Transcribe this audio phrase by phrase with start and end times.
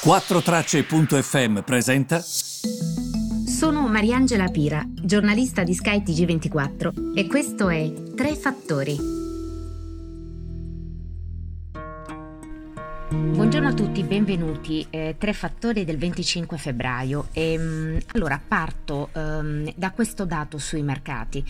[0.00, 2.20] 4Tracce.fm presenta.
[2.20, 8.96] Sono Mariangela Pira, giornalista di Sky TG24 e questo è Tre Fattori.
[13.10, 14.86] Buongiorno a tutti, benvenuti.
[14.88, 17.26] Eh, tre fattori del 25 febbraio.
[17.32, 21.44] E, ehm, allora, parto ehm, da questo dato sui mercati.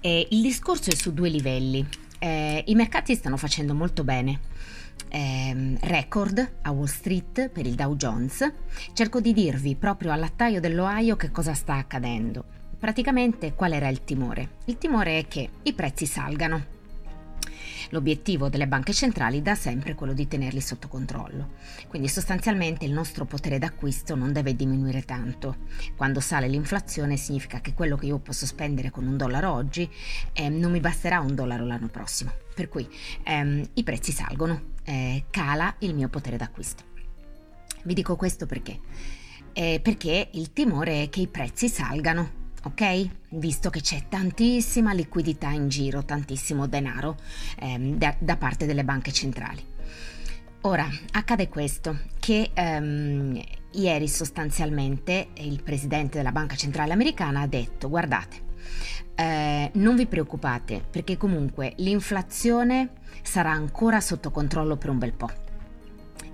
[0.00, 1.86] Eh, il discorso è su due livelli.
[2.18, 4.40] Eh, I mercati stanno facendo molto bene
[5.12, 8.50] eh, record a Wall Street per il Dow Jones,
[8.94, 12.44] cerco di dirvi proprio all'attaio dell'Ohio che cosa sta accadendo.
[12.78, 14.56] Praticamente qual era il timore?
[14.64, 16.80] Il timore è che i prezzi salgano.
[17.90, 21.50] L'obiettivo delle banche centrali da sempre è quello di tenerli sotto controllo.
[21.88, 25.56] Quindi sostanzialmente il nostro potere d'acquisto non deve diminuire tanto.
[25.96, 29.88] Quando sale l'inflazione significa che quello che io posso spendere con un dollaro oggi
[30.32, 32.32] eh, non mi basterà un dollaro l'anno prossimo.
[32.54, 32.88] Per cui
[33.24, 36.84] ehm, i prezzi salgono, eh, cala il mio potere d'acquisto.
[37.84, 38.78] Vi dico questo perché?
[39.52, 43.08] Eh, perché il timore è che i prezzi salgano, ok?
[43.30, 47.16] Visto che c'è tantissima liquidità in giro, tantissimo denaro
[47.58, 49.64] ehm, da, da, parte delle banche centrali.
[50.62, 53.40] Ora, accade questo, che ehm,
[53.72, 58.50] ieri sostanzialmente il presidente della Banca Centrale Americana ha detto, guardate,
[59.16, 62.90] eh, non vi preoccupate perché comunque l'inflazione
[63.22, 65.30] sarà ancora sotto controllo per un bel po'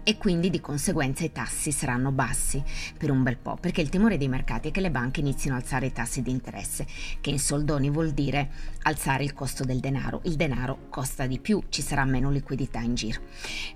[0.09, 2.64] e quindi di conseguenza i tassi saranno bassi
[2.97, 5.59] per un bel po', perché il timore dei mercati è che le banche inizino a
[5.59, 6.87] alzare i tassi di interesse,
[7.20, 8.48] che in soldoni vuol dire
[8.84, 10.23] alzare il costo del denaro.
[10.25, 13.20] Il denaro costa di più, ci sarà meno liquidità in giro.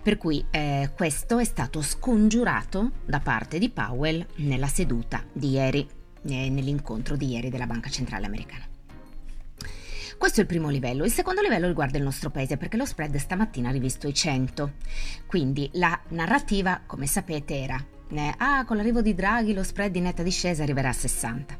[0.02, 5.86] Per cui eh, questo è stato scongiurato da parte di Powell nella seduta di ieri,
[6.28, 8.71] eh, nell'incontro di ieri della Banca Centrale Americana.
[10.18, 11.04] Questo è il primo livello.
[11.04, 14.72] Il secondo livello riguarda il nostro paese perché lo spread stamattina ha rivisto i 100.
[15.26, 17.84] Quindi la narrativa, come sapete, era
[18.38, 21.58] ah, con l'arrivo di Draghi lo spread in netta discesa arriverà a 60.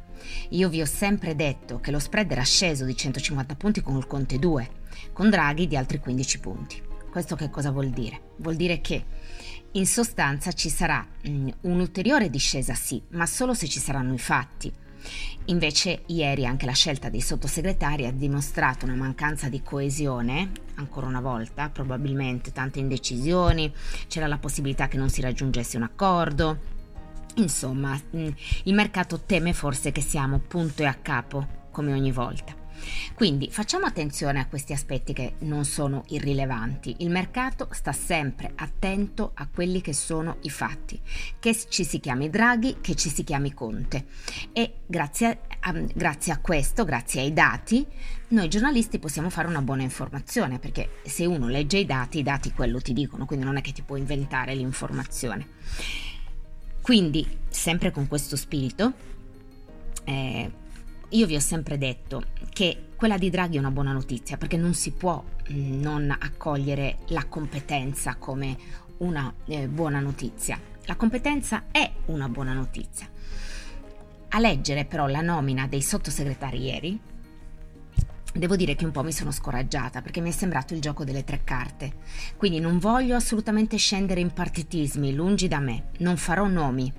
[0.49, 4.07] Io vi ho sempre detto che lo spread era sceso di 150 punti con il
[4.07, 4.69] Conte 2,
[5.11, 6.81] con Draghi di altri 15 punti.
[7.09, 8.33] Questo che cosa vuol dire?
[8.37, 9.05] Vuol dire che
[9.71, 11.05] in sostanza ci sarà
[11.61, 14.71] un'ulteriore discesa, sì, ma solo se ci saranno i fatti.
[15.45, 21.19] Invece ieri anche la scelta dei sottosegretari ha dimostrato una mancanza di coesione, ancora una
[21.19, 23.71] volta, probabilmente tante indecisioni,
[24.07, 26.71] c'era la possibilità che non si raggiungesse un accordo.
[27.35, 28.27] Insomma, mm,
[28.63, 32.62] il mercato teme forse che siamo punto e a capo, come ogni volta.
[33.13, 36.95] Quindi facciamo attenzione a questi aspetti che non sono irrilevanti.
[36.99, 40.99] Il mercato sta sempre attento a quelli che sono i fatti,
[41.39, 44.05] che ci si chiami Draghi, che ci si chiami Conte.
[44.51, 47.85] E grazie a, grazie a questo, grazie ai dati,
[48.29, 52.51] noi giornalisti possiamo fare una buona informazione, perché se uno legge i dati, i dati
[52.51, 55.47] quello ti dicono, quindi non è che ti puoi inventare l'informazione.
[56.81, 58.93] Quindi, sempre con questo spirito,
[60.03, 60.51] eh,
[61.13, 64.73] io vi ho sempre detto che quella di Draghi è una buona notizia perché non
[64.73, 68.57] si può mm, non accogliere la competenza come
[68.97, 70.59] una eh, buona notizia.
[70.85, 73.07] La competenza è una buona notizia.
[74.29, 76.99] A leggere però la nomina dei sottosegretari ieri,
[78.35, 81.23] Devo dire che un po' mi sono scoraggiata perché mi è sembrato il gioco delle
[81.23, 81.93] tre carte.
[82.35, 86.91] Quindi non voglio assolutamente scendere in partitismi, lungi da me, non farò nomi.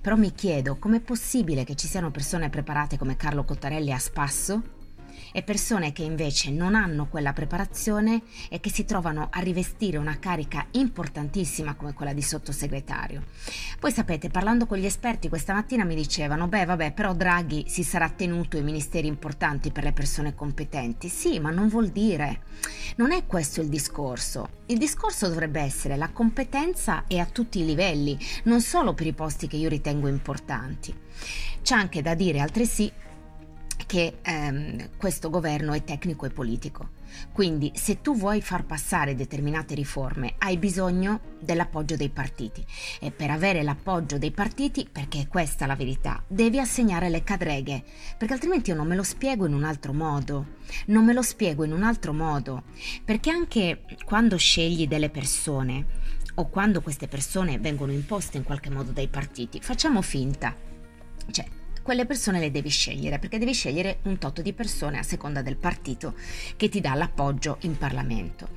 [0.00, 4.78] Però mi chiedo com'è possibile che ci siano persone preparate come Carlo Cottarelli a spasso
[5.32, 10.18] e persone che invece non hanno quella preparazione e che si trovano a rivestire una
[10.18, 13.24] carica importantissima come quella di sottosegretario.
[13.78, 17.82] Poi sapete, parlando con gli esperti questa mattina mi dicevano, beh vabbè, però Draghi si
[17.82, 21.08] sarà tenuto i ministeri importanti per le persone competenti.
[21.08, 22.42] Sì, ma non vuol dire.
[22.96, 24.58] Non è questo il discorso.
[24.66, 29.12] Il discorso dovrebbe essere la competenza e a tutti i livelli, non solo per i
[29.12, 30.94] posti che io ritengo importanti.
[31.62, 32.90] C'è anche da dire altresì
[33.90, 36.90] che ehm, questo governo è tecnico e politico.
[37.32, 42.64] Quindi se tu vuoi far passare determinate riforme hai bisogno dell'appoggio dei partiti
[43.00, 47.82] e per avere l'appoggio dei partiti, perché è la verità, devi assegnare le cadreghe,
[48.16, 50.58] perché altrimenti io non me lo spiego in un altro modo.
[50.86, 52.62] Non me lo spiego in un altro modo,
[53.04, 55.84] perché anche quando scegli delle persone
[56.34, 60.54] o quando queste persone vengono imposte in qualche modo dai partiti, facciamo finta.
[61.28, 61.58] Cioè,
[61.90, 65.56] quelle persone le devi scegliere, perché devi scegliere un tot di persone a seconda del
[65.56, 66.14] partito
[66.54, 68.50] che ti dà l'appoggio in Parlamento.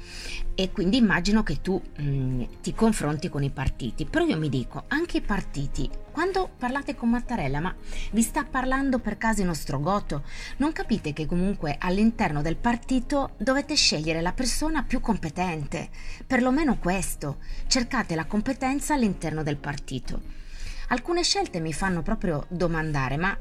[0.53, 4.49] E quindi immagino che tu mh, mm, ti confronti con i partiti, però io mi
[4.49, 7.75] dico, anche i partiti, quando parlate con Mattarella, ma
[8.11, 10.21] vi sta parlando per caso in Ostrogoto?
[10.57, 15.89] Non capite che comunque all'interno del partito dovete scegliere la persona più competente,
[16.27, 20.42] perlomeno questo, cercate la competenza all'interno del partito.
[20.89, 23.37] Alcune scelte mi fanno proprio domandare, ma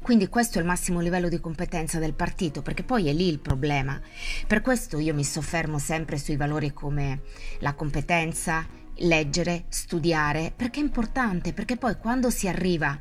[0.00, 3.40] quindi questo è il massimo livello di competenza del partito, perché poi è lì il
[3.40, 4.00] problema.
[4.46, 7.22] Per questo io mi soffermo sempre sui valori come
[7.58, 8.64] la competenza,
[8.98, 12.96] leggere, studiare, perché è importante, perché poi quando si arriva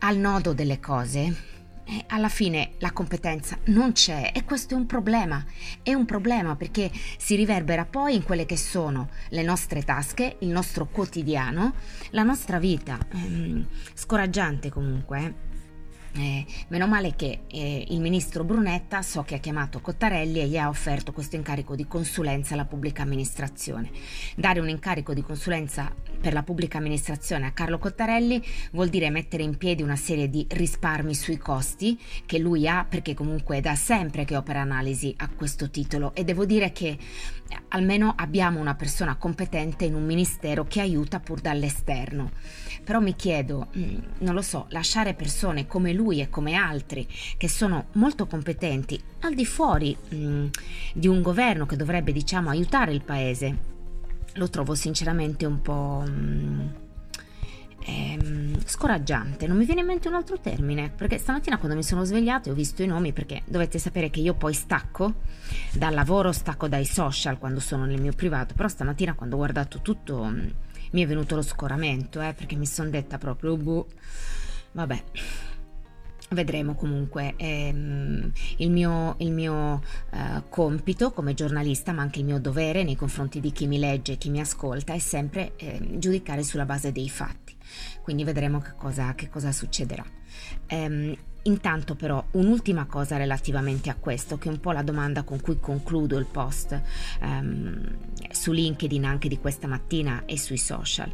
[0.00, 1.55] al nodo delle cose,
[1.86, 5.44] eh, alla fine la competenza non c'è e questo è un problema.
[5.82, 10.48] È un problema perché si riverbera poi in quelle che sono le nostre tasche, il
[10.48, 11.74] nostro quotidiano,
[12.10, 12.98] la nostra vita.
[13.12, 15.55] Ehm, scoraggiante comunque.
[16.18, 16.36] Eh.
[16.36, 20.58] Eh, meno male che eh, il ministro Brunetta so che ha chiamato Cottarelli e gli
[20.58, 23.90] ha offerto questo incarico di consulenza alla pubblica amministrazione.
[24.34, 28.42] Dare un incarico di consulenza per la pubblica amministrazione a Carlo Cottarelli
[28.72, 33.14] vuol dire mettere in piedi una serie di risparmi sui costi che lui ha perché
[33.14, 36.98] comunque è da sempre che opera analisi a questo titolo e devo dire che
[37.68, 42.30] almeno abbiamo una persona competente in un ministero che aiuta pur dall'esterno.
[42.84, 47.06] Però mi chiedo, mm, non lo so, lasciare persone come lui e come altri
[47.36, 50.46] che sono molto competenti al di fuori mh, mm,
[50.94, 53.56] di un governo che dovrebbe, diciamo, aiutare il paese,
[54.34, 56.02] lo trovo sinceramente un po'...
[56.06, 56.66] Mh, mm,
[57.86, 62.04] ehm, scoraggiante, non mi viene in mente un altro termine, perché stamattina quando mi sono
[62.04, 65.14] svegliata ho visto i nomi, perché dovete sapere che io poi stacco
[65.72, 69.80] dal lavoro, stacco dai social quando sono nel mio privato, però stamattina quando ho guardato
[69.80, 70.32] tutto
[70.90, 73.86] mi è venuto lo scoramento, eh, perché mi sono detta proprio, boh,
[74.72, 75.02] vabbè.
[76.28, 79.80] Vedremo comunque, ehm, il mio, il mio
[80.10, 84.12] eh, compito come giornalista, ma anche il mio dovere nei confronti di chi mi legge
[84.12, 87.54] e chi mi ascolta è sempre eh, giudicare sulla base dei fatti.
[88.02, 90.04] Quindi vedremo che cosa, che cosa succederà.
[90.66, 95.40] Ehm, Intanto però un'ultima cosa relativamente a questo, che è un po' la domanda con
[95.40, 96.80] cui concludo il post
[97.20, 97.96] um,
[98.30, 101.10] su LinkedIn anche di questa mattina e sui social.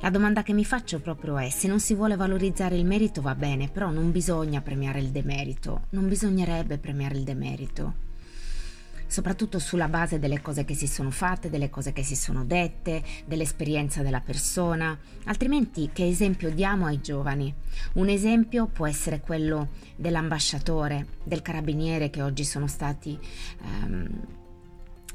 [0.00, 3.34] La domanda che mi faccio proprio è se non si vuole valorizzare il merito va
[3.34, 8.05] bene, però non bisogna premiare il demerito, non bisognerebbe premiare il demerito
[9.06, 13.02] soprattutto sulla base delle cose che si sono fatte, delle cose che si sono dette,
[13.24, 14.98] dell'esperienza della persona.
[15.24, 17.52] Altrimenti che esempio diamo ai giovani?
[17.94, 23.18] Un esempio può essere quello dell'ambasciatore, del carabiniere che oggi sono stati...
[23.62, 24.44] Um,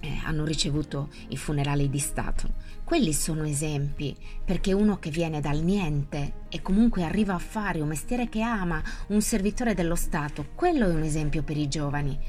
[0.03, 2.53] eh, hanno ricevuto i funerali di Stato.
[2.83, 7.89] Quelli sono esempi, perché uno che viene dal niente e comunque arriva a fare un
[7.89, 12.19] mestiere che ama, un servitore dello Stato, quello è un esempio per i giovani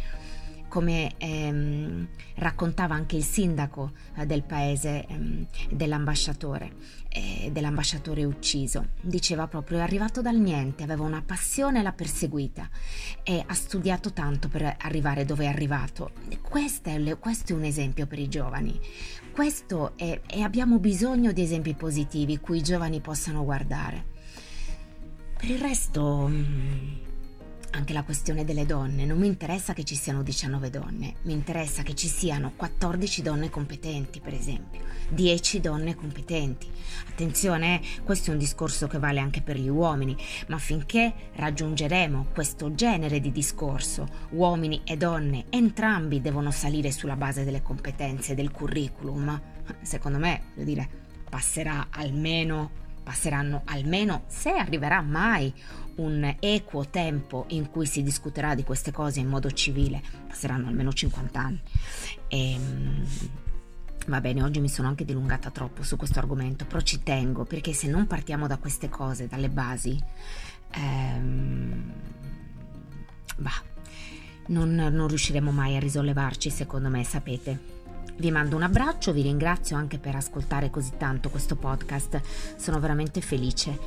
[0.73, 6.73] come ehm, raccontava anche il sindaco eh, del paese ehm, dell'ambasciatore,
[7.11, 8.93] eh, dell'ambasciatore ucciso.
[9.03, 12.71] Diceva proprio è arrivato dal niente, aveva una passione e l'ha perseguita
[13.23, 16.13] e ha studiato tanto per arrivare dove è arrivato.
[16.41, 18.81] Questo è, questo è un esempio per i giovani.
[19.31, 24.07] Questo è, e abbiamo bisogno di esempi positivi cui i giovani possano guardare.
[25.37, 27.11] Per il resto...
[27.75, 31.83] Anche la questione delle donne, non mi interessa che ci siano 19 donne, mi interessa
[31.83, 36.69] che ci siano 14 donne competenti, per esempio, 10 donne competenti.
[37.09, 40.15] Attenzione, questo è un discorso che vale anche per gli uomini,
[40.49, 47.43] ma finché raggiungeremo questo genere di discorso, uomini e donne, entrambi devono salire sulla base
[47.43, 49.41] delle competenze del curriculum.
[49.81, 50.89] Secondo me, devo dire,
[51.31, 55.53] passerà almeno passeranno almeno, se arriverà mai,
[55.97, 60.93] un equo tempo in cui si discuterà di queste cose in modo civile, passeranno almeno
[60.93, 61.61] 50 anni.
[62.29, 63.07] E, ehm,
[64.07, 67.73] Va bene, oggi mi sono anche dilungata troppo su questo argomento, però ci tengo perché
[67.73, 69.97] se non partiamo da queste cose, dalle basi,
[70.75, 71.93] ehm,
[73.37, 73.63] bah,
[74.49, 77.82] non, non riusciremo mai a risollevarci, secondo me, sapete.
[78.17, 82.21] Vi mando un abbraccio, vi ringrazio anche per ascoltare così tanto questo podcast,
[82.57, 83.79] sono veramente felice.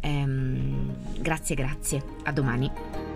[0.00, 3.11] Ehm, grazie, grazie, a domani.